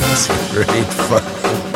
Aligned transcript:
That's 0.00 0.26
great 0.52 0.86
fun. 1.08 1.67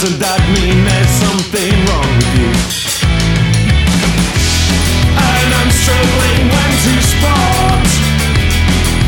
Doesn't 0.00 0.16
that 0.16 0.40
mean 0.56 0.80
there's 0.88 1.12
something 1.20 1.76
wrong 1.84 2.08
with 2.08 2.32
you? 2.40 2.48
And 5.12 5.48
I'm 5.60 5.68
struggling 5.76 6.48
when 6.48 6.72
to 6.72 6.94
spot 7.04 7.84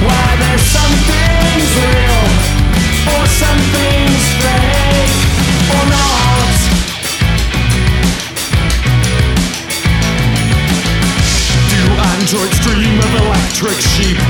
Why 0.05 0.27
there's 0.37 0.69
something's 0.69 1.73
real 1.81 2.25
Or 3.09 3.25
something's 3.25 4.25
fake 4.37 5.17
Or 5.73 5.85
not 5.89 6.61
Do 11.73 11.83
androids 11.89 12.61
dream 12.69 13.01
of 13.01 13.13
electric 13.33 13.81
sheep? 13.81 14.21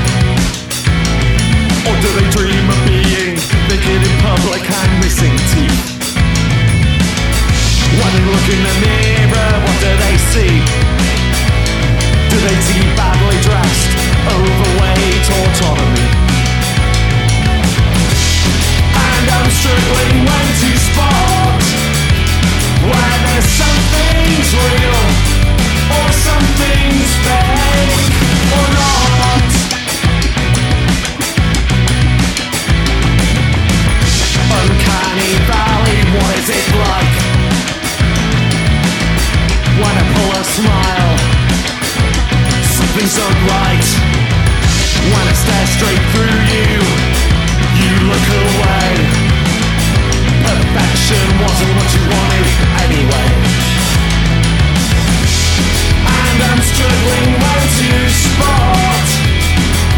Or 1.91 1.95
do 1.99 2.07
they 2.23 2.31
dream 2.31 2.71
of 2.71 2.79
being 2.87 3.35
naked 3.67 3.99
in 3.99 4.15
public 4.23 4.63
and 4.63 4.91
missing 5.03 5.35
teeth? 5.51 5.72
look 8.43 8.55
in 8.55 8.63
the 8.63 8.75
mirror, 8.81 9.53
what 9.63 9.79
do 9.79 9.91
they 10.03 10.17
see? 10.33 10.55
Do 12.31 12.37
they 12.41 12.59
see 12.67 12.83
badly 12.97 13.39
dressed, 13.43 13.91
overweight 14.27 15.27
autonomy? 15.39 16.09
And 18.99 19.27
I'm 19.31 19.51
struggling 19.51 20.17
when 20.27 20.47
to 20.59 20.71
spot 20.75 21.63
where 22.91 23.19
there's 23.27 23.51
something's 23.63 24.51
real 24.59 25.03
or 25.93 26.09
something's 26.27 27.13
fake 27.23 28.11
or 28.59 28.67
not. 28.75 29.51
Uncanny 34.59 35.33
Valley, 35.47 35.99
what 36.17 36.39
is 36.39 36.49
it 36.51 36.75
like? 36.77 37.12
When 39.83 39.95
I 39.99 40.05
pull 40.15 40.31
a 40.31 40.45
smile. 40.45 41.15
Something's 42.79 43.17
unright 43.19 43.89
When 45.11 45.25
I 45.27 45.35
stare 45.35 45.69
straight 45.77 46.05
through 46.15 46.39
you. 46.55 46.73
You 47.83 47.93
look 48.07 48.27
away. 48.47 48.91
Perfection 50.47 51.27
wasn't 51.43 51.73
what 51.75 51.89
you 51.95 52.03
wanted 52.15 52.47
anyway. 52.87 53.29
And 56.07 56.39
I'm 56.47 56.63
struggling 56.63 57.31
well 57.43 57.65
to 57.79 57.91
spot 58.23 59.09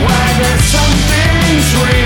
where 0.00 0.32
there's 0.40 0.64
something's 0.72 1.68
real 1.84 2.03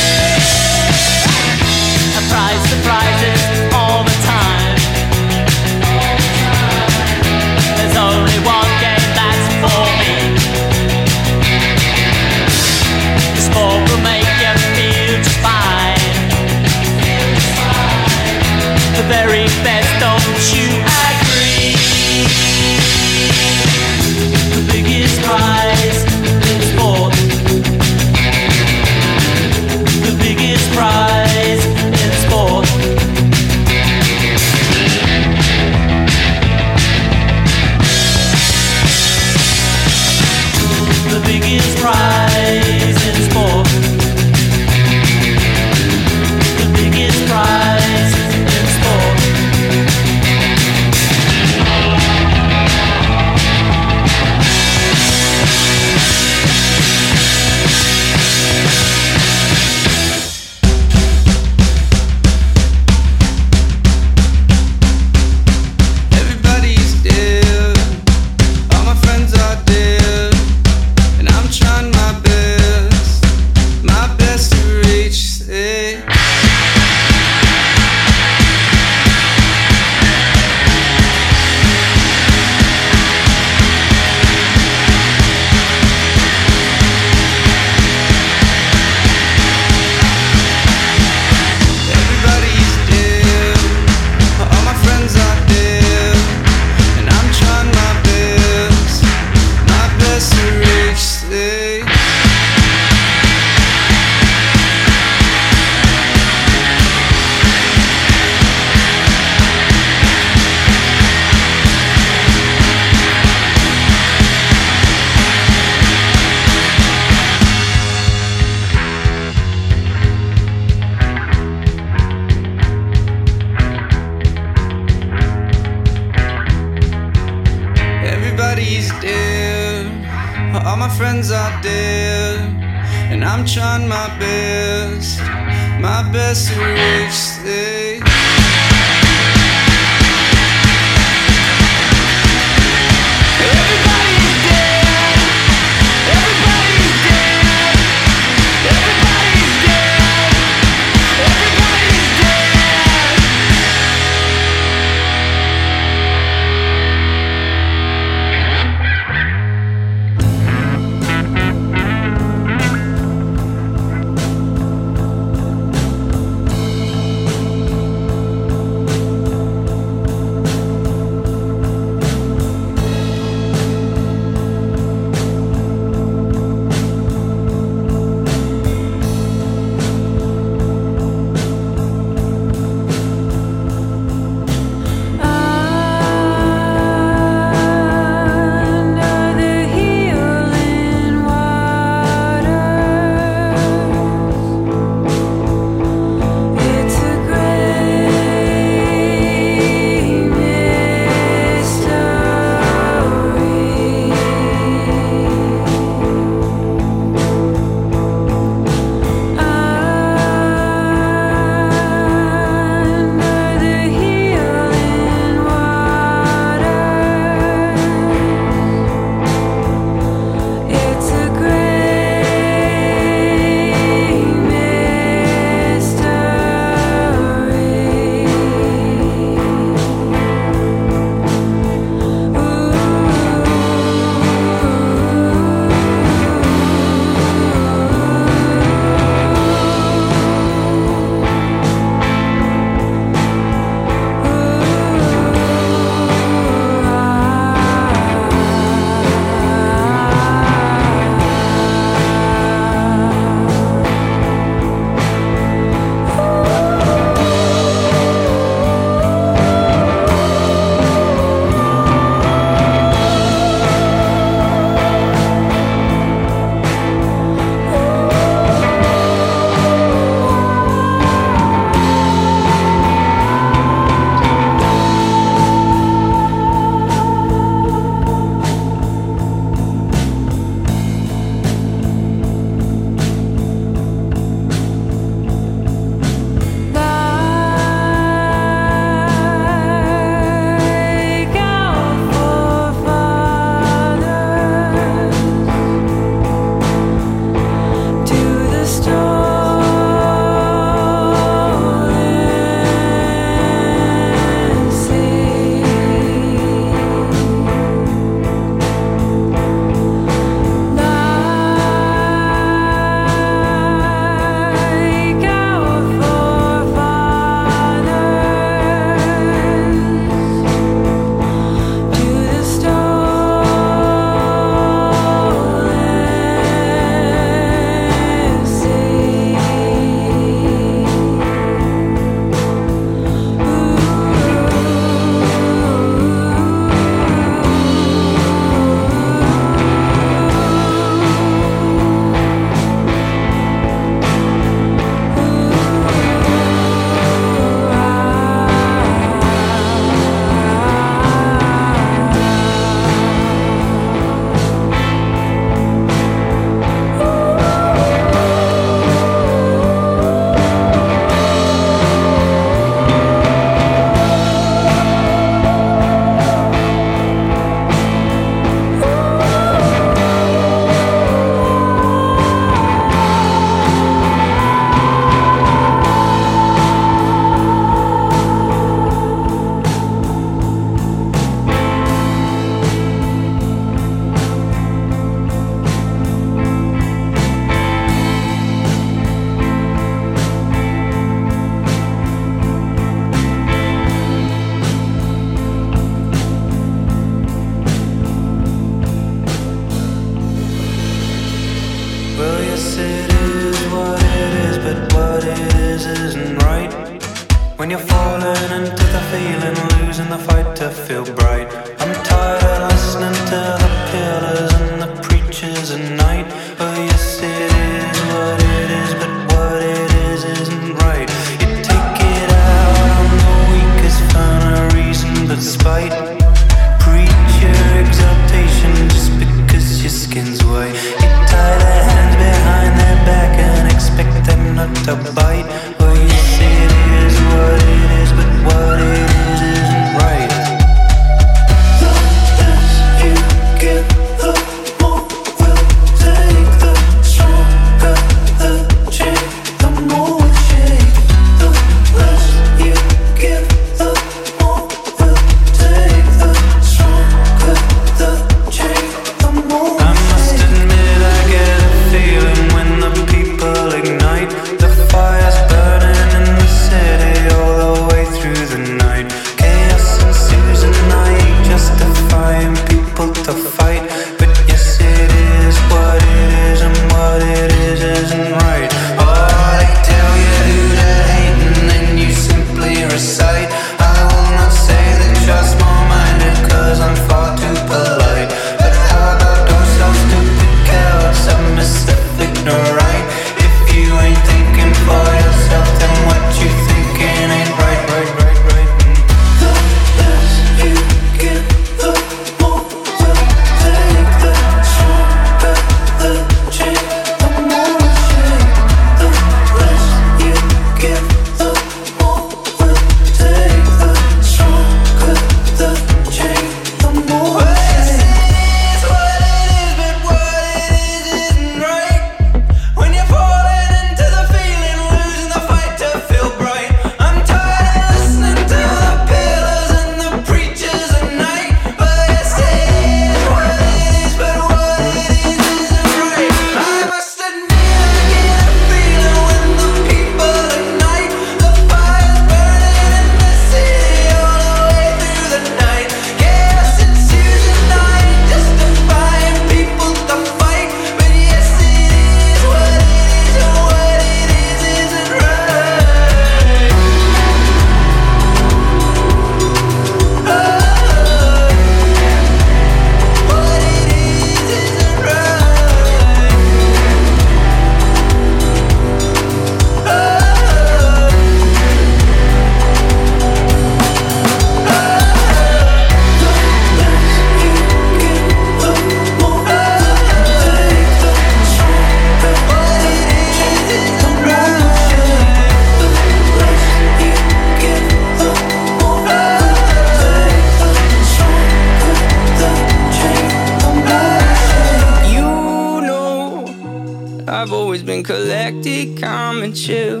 been 597.94 598.02
collected, 598.02 599.00
calm 599.00 599.42
and 599.44 599.54
chill. 599.54 600.00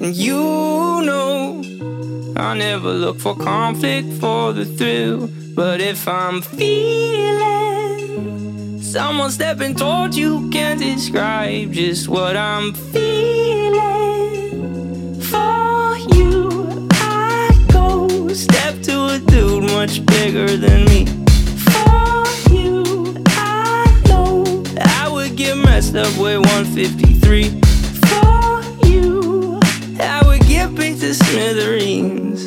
And 0.00 0.12
you 0.16 0.34
know, 0.34 1.62
I 2.36 2.54
never 2.56 2.92
look 2.92 3.20
for 3.20 3.36
conflict 3.36 4.12
for 4.14 4.52
the 4.52 4.64
thrill. 4.64 5.28
But 5.54 5.80
if 5.80 6.08
I'm 6.08 6.42
feeling 6.42 6.82
someone 8.82 9.30
stepping 9.30 9.76
towards 9.76 10.18
you, 10.18 10.50
can't 10.50 10.80
describe 10.80 11.70
just 11.72 12.08
what 12.08 12.36
I'm 12.36 12.72
feeling 12.72 13.80
for 15.20 15.96
you. 16.16 16.88
I 16.90 17.66
go 17.70 18.28
step 18.32 18.82
to 18.82 19.06
a 19.14 19.20
dude 19.20 19.70
much 19.70 20.04
bigger 20.06 20.56
than 20.56 20.86
me. 20.86 21.13
Subway 25.84 26.36
153 26.38 27.60
for 28.08 28.86
you. 28.88 29.60
I 30.00 30.22
would 30.26 30.40
give 30.46 30.74
beat 30.74 30.98
to 31.00 31.14
smithereens. 31.14 32.46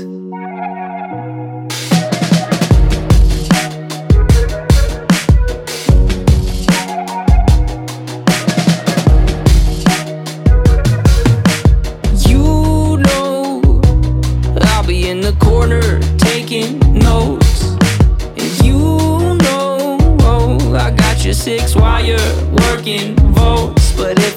You 12.28 12.97
know 12.97 13.82
I'll 14.62 14.86
be 14.86 15.10
in 15.10 15.21
the 15.21 15.38
corner 15.39 16.00
taking 16.17 16.80
notes, 16.93 17.63
and 18.36 18.65
you 18.65 19.38
know 19.45 19.97
oh, 20.21 20.76
I 20.76 20.91
got 20.91 21.23
your 21.23 21.34
six 21.34 21.76
wire 21.76 22.47
working 22.72 23.16
votes, 23.34 23.94
but 23.96 24.20
if 24.20 24.37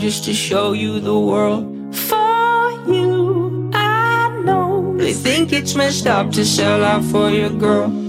just 0.00 0.24
to 0.24 0.34
show 0.34 0.72
you 0.72 1.00
the 1.00 1.18
world 1.18 1.94
for 1.94 2.70
you. 2.86 3.70
I 3.72 4.42
know 4.44 4.96
they 4.96 5.12
think 5.12 5.52
it's 5.52 5.74
messed 5.74 6.06
up 6.06 6.32
to 6.32 6.44
sell 6.44 6.84
out 6.84 7.04
for 7.04 7.30
your 7.30 7.50
girl. 7.50 8.05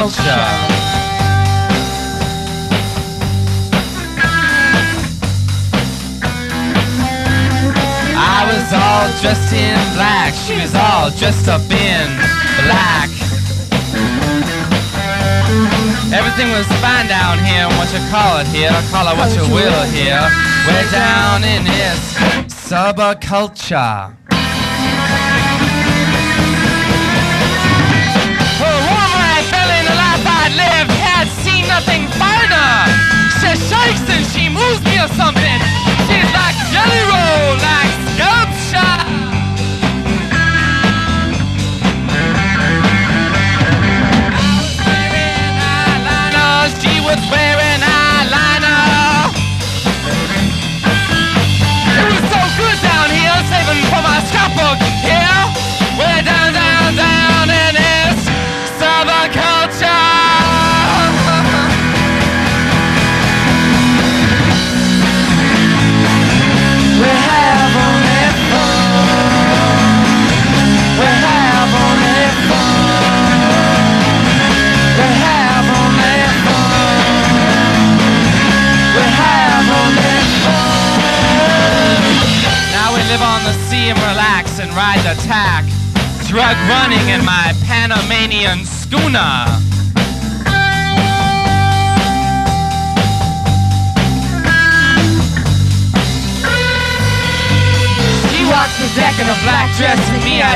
Erotic 0.00 0.16
vulture. 0.16 0.46
I 8.16 8.46
was 8.46 8.72
all 8.72 9.20
dressed 9.20 9.52
in 9.52 9.76
black, 9.94 10.34
she 10.34 10.60
was 10.60 10.74
all 10.74 11.10
dressed 11.10 11.48
up 11.48 11.62
in 11.70 12.08
black. 12.64 13.10
Everything 16.12 16.50
was 16.50 16.66
fine 16.80 17.06
down 17.06 17.38
here, 17.38 17.66
what 17.78 17.92
you 17.92 18.00
call 18.10 18.38
it 18.38 18.46
here, 18.48 18.70
call 18.90 19.06
it 19.08 19.16
what 19.16 19.34
you 19.34 19.42
will 19.54 19.82
here. 19.90 20.26
Way 20.66 20.90
down 20.90 21.44
in 21.44 21.64
this 21.64 22.14
subculture. 22.48 24.19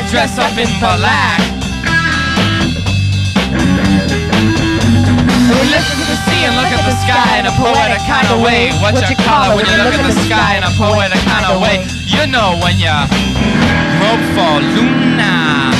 Dress 0.09 0.37
up 0.37 0.57
in 0.57 0.69
black. 0.79 1.39
We 5.49 5.61
listen 5.71 5.97
to 5.97 6.05
the 6.05 6.19
sea 6.25 6.45
and 6.45 6.55
look 6.55 6.69
at 6.69 6.83
the 6.85 6.95
sky 7.01 7.39
in 7.39 7.45
a 7.45 7.55
poetic 7.57 8.01
kind 8.05 8.27
of 8.29 8.41
way. 8.41 8.69
What 8.81 8.93
you 9.09 9.15
call 9.25 9.51
it 9.51 9.55
when 9.57 9.65
you 9.65 9.77
look 9.83 9.93
at 9.93 10.05
the 10.05 10.17
sky 10.25 10.57
in 10.57 10.63
a 10.63 10.73
poetic 10.77 11.21
kind 11.25 11.45
of 11.45 11.61
way? 11.61 11.85
You 12.05 12.27
know 12.27 12.59
when 12.61 12.77
you 12.77 12.93
hope 14.01 14.21
for 14.35 14.61
Luna. 14.61 15.73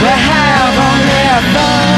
We 0.00 0.08
have 0.08 0.74
only 0.88 1.54
fun. 1.54 1.89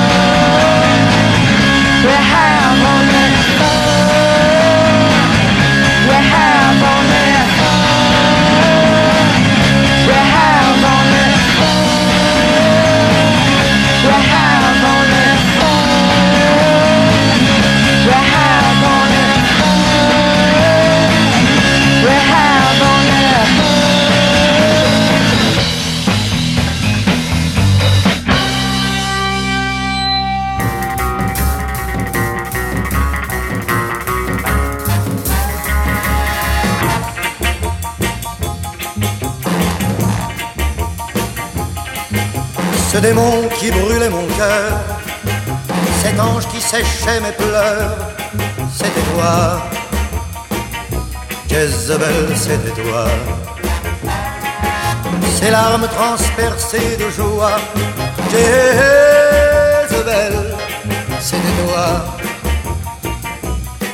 Démon 43.02 43.48
qui 43.58 43.70
brûlait 43.70 44.08
mon 44.08 44.26
cœur, 44.38 44.72
cet 46.02 46.18
ange 46.20 46.46
qui 46.46 46.60
séchait 46.60 47.20
mes 47.20 47.32
pleurs, 47.32 47.96
c'était 48.76 49.06
toi. 49.12 49.60
Jezebel, 51.50 52.28
c'était 52.36 52.80
toi. 52.80 53.06
Ces 55.38 55.50
larmes 55.50 55.88
transpercées 55.88 56.96
de 56.96 57.10
joie, 57.10 57.58
Jezebel, 58.30 60.34
c'était 61.20 61.56
toi. 61.62 61.86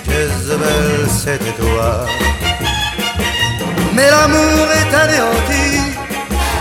Jezebel, 0.06 1.08
c'était 1.22 1.56
toi. 1.62 2.04
Mais 3.94 4.10
l'amour 4.10 4.66
est 4.80 4.94
anéanti, 4.94 5.66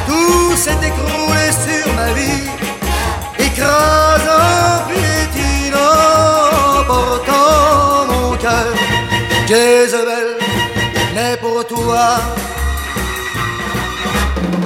tout 0.08 0.56
s'est 0.56 0.82
écroulé 0.90 1.46
sur 1.66 1.86
ma 1.94 2.10
vie, 2.14 2.37
écrasant, 3.58 4.86
piétinant, 4.88 5.78
portant 6.88 8.06
mon 8.08 8.38
cœur. 8.38 8.74
Jezebel, 9.48 10.38
mais 11.16 11.38
pour 11.38 11.66
toi, 11.66 12.18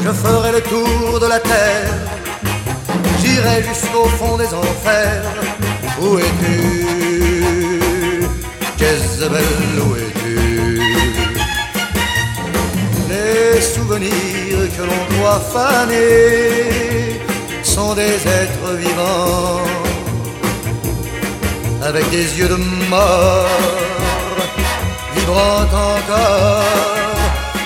je 0.04 0.12
ferai 0.12 0.52
le 0.54 0.62
tour 0.62 1.20
de 1.20 1.28
la 1.28 1.40
terre, 1.40 1.94
j'irai 3.22 3.64
jusqu'au 3.64 4.06
fond 4.20 4.38
des 4.38 4.54
enfers. 4.54 5.24
Où 6.02 6.18
es-tu, 6.18 7.80
Jezebel, 8.78 9.44
où 9.86 9.96
es-tu? 9.96 10.82
Les 13.10 13.62
souvenirs 13.62 14.68
que 14.76 14.82
l'on 14.82 15.04
doit 15.18 15.42
faner 15.54 16.82
sont 17.76 17.94
des 17.94 18.16
êtres 18.42 18.72
vivants 18.84 19.62
avec 21.82 22.10
des 22.10 22.28
yeux 22.38 22.50
de 22.50 22.60
mort, 22.90 23.48
vibrant 25.16 25.64
encore 25.64 26.66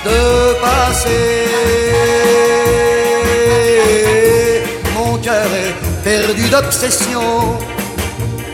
de 0.07 0.21
passé. 0.65 1.21
Mon 4.95 5.17
cœur 5.17 5.49
est 5.63 5.75
perdu 6.03 6.45
d'obsession, 6.49 7.57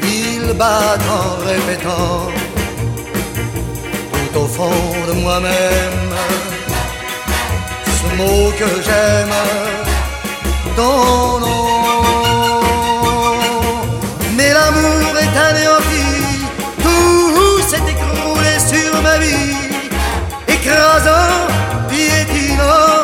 il 0.03 0.53
bat 0.53 0.97
en 1.17 1.27
répétant 1.49 2.17
tout 4.13 4.39
au 4.43 4.47
fond 4.55 4.83
de 5.09 5.13
moi-même 5.23 6.11
ce 7.99 8.07
mot 8.19 8.51
que 8.59 8.69
j'aime, 8.85 9.35
ton 10.75 11.39
nom. 11.39 12.61
Mais 14.35 14.53
l'amour 14.53 15.13
est 15.23 15.37
anéanti, 15.49 16.07
tout 16.83 17.61
s'est 17.69 17.87
écroulé 17.93 18.53
sur 18.71 19.01
ma 19.01 19.17
vie, 19.17 19.55
écrasant, 20.47 21.33
piétinant, 21.89 22.97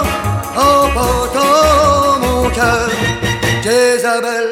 emportant 0.55 2.20
mon 2.22 2.49
cœur. 2.49 2.89
Jézabel, 3.63 4.51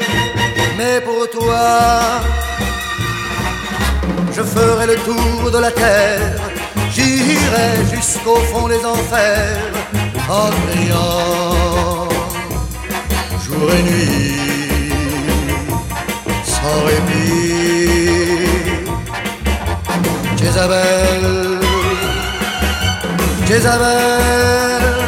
mais 0.78 1.00
pour 1.02 1.30
toi, 1.30 1.66
je 4.36 4.42
ferai 4.42 4.88
le 4.88 4.98
tour 4.98 5.52
de 5.52 5.60
la 5.60 5.72
terre, 5.72 6.42
j'irai 6.92 7.70
jusqu'au 7.94 8.36
fond 8.52 8.68
des 8.68 8.84
enfers 8.86 9.72
en 10.30 10.50
jour 13.56 13.70
et 13.72 13.84
nuit, 13.84 14.42
sans 16.44 16.80
répit. 16.86 18.36
Jézabel, 20.38 21.60
Jézabel. 23.48 25.05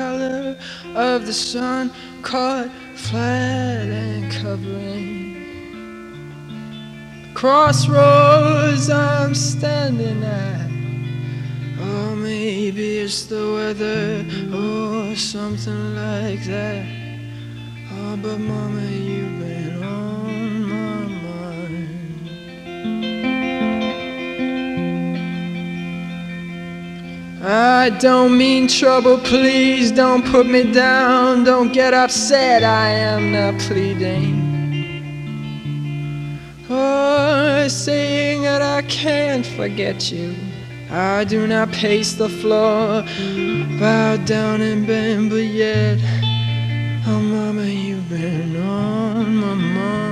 Color 0.00 0.56
of 0.94 1.26
the 1.26 1.32
sun 1.32 1.92
caught 2.22 2.70
flat 2.94 3.86
and 4.02 4.32
covering. 4.32 5.18
Crossroads 7.34 8.88
I'm 8.88 9.34
standing 9.34 10.22
at. 10.24 10.70
Oh, 11.82 12.14
maybe 12.16 13.00
it's 13.04 13.24
the 13.26 13.44
weather 13.56 14.24
or 14.62 15.14
something 15.16 15.84
like 15.94 16.42
that. 16.44 16.82
Oh, 17.92 18.16
but 18.22 18.38
mama, 18.38 18.86
you've 19.08 19.38
been 19.40 19.69
I 27.52 27.90
don't 27.90 28.38
mean 28.38 28.68
trouble, 28.68 29.18
please 29.18 29.90
don't 29.90 30.24
put 30.24 30.46
me 30.46 30.70
down. 30.70 31.42
Don't 31.42 31.72
get 31.72 31.92
upset, 31.92 32.62
I 32.62 32.90
am 32.90 33.32
not 33.32 33.58
pleading. 33.62 34.38
Oh, 36.70 37.66
saying 37.66 38.42
that 38.42 38.62
I 38.62 38.82
can't 38.82 39.44
forget 39.44 40.12
you. 40.12 40.36
I 40.92 41.24
do 41.24 41.48
not 41.48 41.72
pace 41.72 42.12
the 42.12 42.28
floor, 42.28 43.02
bow 43.80 44.16
down 44.24 44.60
and 44.60 44.86
bend, 44.86 45.30
but 45.30 45.38
yet, 45.38 45.98
oh 47.08 47.20
mama, 47.20 47.64
you've 47.64 48.08
been 48.08 48.56
on 48.56 49.34
my 49.34 49.54
mind. 49.54 50.09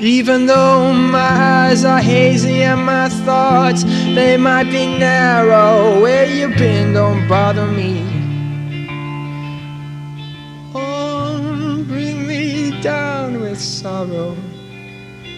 Even 0.00 0.46
though 0.46 0.94
my 0.94 1.18
eyes 1.18 1.84
are 1.84 2.00
hazy 2.00 2.62
and 2.62 2.86
my 2.86 3.10
thoughts 3.10 3.84
they 3.84 4.38
might 4.38 4.64
be 4.64 4.86
narrow, 4.86 6.00
where 6.00 6.24
you 6.24 6.48
been 6.56 6.94
don't 6.94 7.28
bother 7.28 7.66
me. 7.66 8.00
Oh, 10.74 11.84
bring 11.86 12.26
me 12.26 12.80
down 12.80 13.42
with 13.42 13.60
sorrow. 13.60 14.34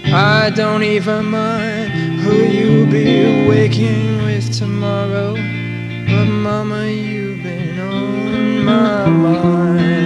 I 0.05 0.51
don't 0.51 0.85
even 0.85 1.25
mind 1.25 2.21
who 2.21 2.35
you'll 2.35 2.87
be 2.87 3.49
waking 3.49 4.23
with 4.23 4.57
tomorrow. 4.57 5.35
But 5.35 6.27
mama, 6.27 6.87
you've 6.87 7.43
been 7.43 7.81
on 7.81 8.65
my 8.65 9.09
mind. 9.09 10.02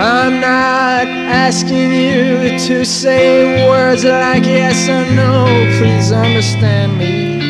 I'm 0.00 0.40
not 0.40 1.08
asking 1.08 1.92
you 1.92 2.56
to 2.68 2.84
say 2.84 3.68
words 3.68 4.04
like 4.04 4.44
yes 4.44 4.88
or 4.88 5.04
no. 5.16 5.44
Please 5.78 6.12
understand 6.12 6.96
me. 6.98 7.40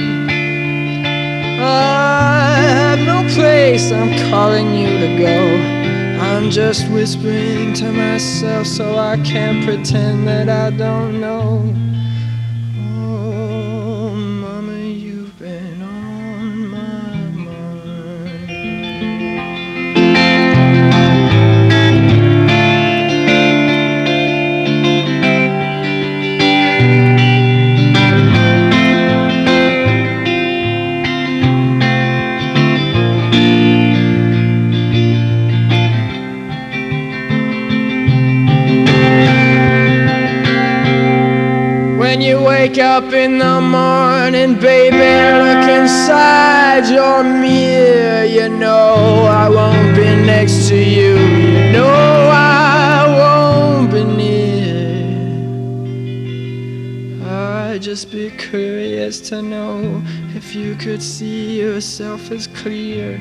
I 1.60 2.56
have 2.56 3.00
no 3.00 3.28
place 3.34 3.92
I'm 3.92 4.30
calling 4.30 4.74
you 4.74 4.88
to 4.88 5.18
go. 5.18 5.78
I'm 6.22 6.50
just 6.50 6.90
whispering 6.90 7.74
to 7.74 7.92
myself 7.92 8.66
so 8.66 8.96
I 8.96 9.18
can't 9.18 9.62
pretend 9.66 10.26
that 10.26 10.48
I 10.48 10.70
don't 10.70 11.20
know. 11.20 11.60
Up 42.98 43.12
in 43.12 43.38
the 43.38 43.60
morning, 43.60 44.58
baby, 44.58 44.96
look 45.44 45.68
inside 45.70 46.88
your 46.88 47.22
mirror. 47.22 48.24
You 48.24 48.48
know 48.48 49.24
I 49.44 49.48
won't 49.48 49.94
be 49.94 50.08
next 50.26 50.68
to 50.68 50.76
you. 50.76 51.16
You 51.16 51.72
know 51.74 51.86
I 51.86 53.04
won't 53.20 53.92
be 53.92 54.02
near. 54.02 54.82
I'd 57.24 57.82
just 57.82 58.10
be 58.10 58.30
curious 58.30 59.20
to 59.28 59.42
know 59.42 60.02
if 60.34 60.56
you 60.56 60.74
could 60.74 61.00
see 61.00 61.60
yourself 61.60 62.32
as 62.32 62.48
clear 62.48 63.20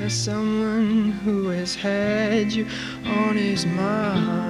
as 0.00 0.14
someone 0.14 1.12
who 1.22 1.48
has 1.48 1.74
had 1.74 2.50
you 2.50 2.66
on 3.04 3.36
his 3.36 3.66
mind. 3.66 4.45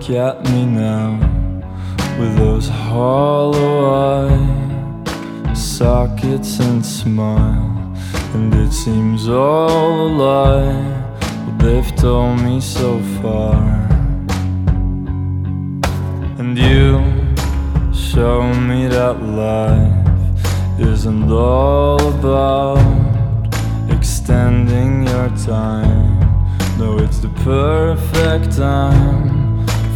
Look 0.00 0.10
at 0.10 0.42
me 0.50 0.64
now 0.64 1.12
with 2.18 2.34
those 2.38 2.68
hollow 2.68 4.24
eye 4.24 5.54
sockets 5.54 6.58
and 6.58 6.84
smile, 6.84 7.94
and 8.34 8.54
it 8.54 8.72
seems 8.72 9.28
all 9.28 10.06
a 10.06 10.10
lie. 10.24 10.72
What 11.44 11.58
they've 11.58 11.96
told 11.96 12.40
me 12.40 12.60
so 12.62 12.98
far, 13.20 13.56
and 16.38 16.56
you 16.56 17.02
show 17.92 18.42
me 18.54 18.88
that 18.88 19.22
life 19.22 20.80
isn't 20.80 21.30
all 21.30 22.00
about 22.14 22.78
extending 23.90 25.06
your 25.06 25.28
time. 25.44 26.20
No, 26.78 26.98
it's 26.98 27.18
the 27.18 27.28
perfect 27.44 28.56
time 28.56 29.49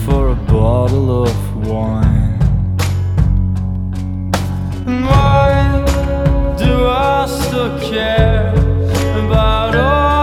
for 0.04 0.30
a 0.30 0.34
bottle 0.34 1.24
of 1.24 1.66
wine. 1.66 2.38
Why 4.84 5.84
do 6.58 6.86
I 6.86 7.26
still 7.26 7.78
care 7.80 8.52
about 9.24 9.74
all 9.74 10.13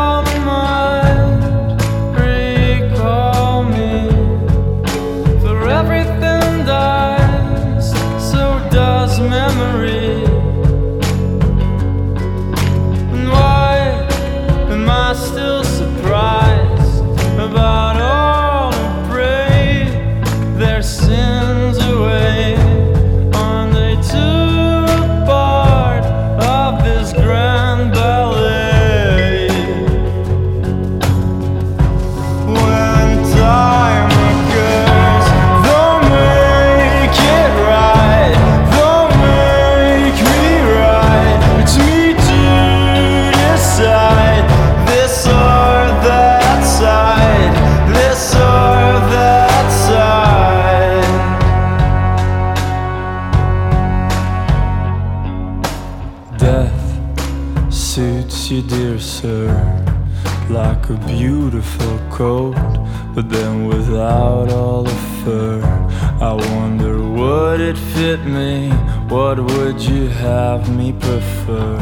What 69.12 69.42
would 69.42 69.82
you 69.82 70.08
have 70.08 70.74
me 70.74 70.94
prefer? 70.94 71.78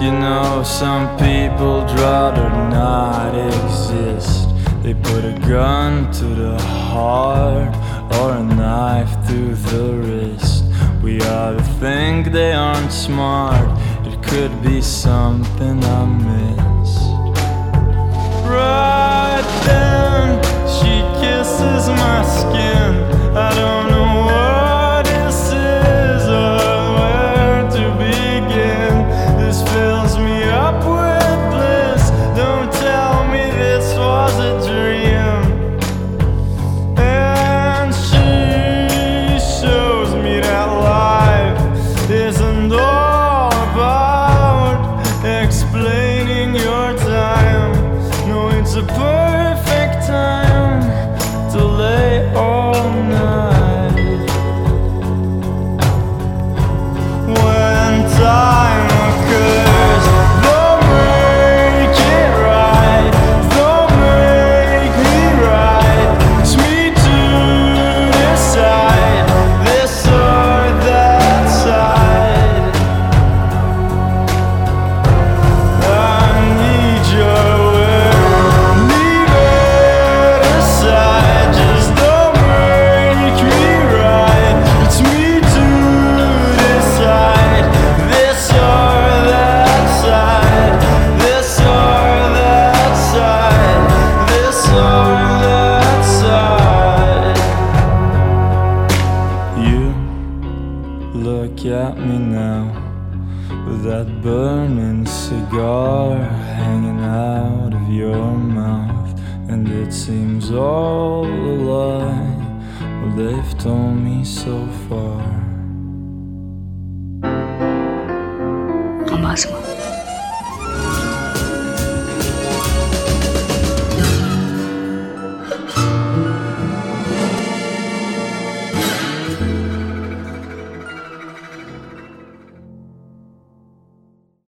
You 0.00 0.10
know, 0.10 0.62
some 0.64 1.06
people 1.18 1.86
draw 1.94 2.30
to 2.30 2.48
not 2.72 3.34
exist. 3.34 4.48
They 4.82 4.94
put 4.94 5.22
a 5.22 5.38
gun 5.46 6.10
to 6.12 6.24
the 6.24 6.58
heart 6.62 7.76
or 8.14 8.36
a 8.38 8.42
knife 8.42 9.12
through 9.26 9.56
the 9.56 9.92
wrist. 10.06 10.64
We 11.02 11.20
ought 11.20 11.58
to 11.58 11.62
think 11.78 12.32
they 12.32 12.54
aren't 12.54 12.90
smart. 12.90 13.68
It 14.06 14.22
could 14.22 14.62
be 14.62 14.80
something 14.80 15.84
I 15.84 16.04
missed. 16.06 17.04
Right 18.48 19.46
then, 19.66 20.42
she 20.76 21.02
kisses 21.20 21.90
my 21.90 22.22
skin. 22.24 22.73